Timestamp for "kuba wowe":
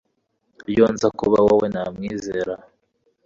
1.19-1.65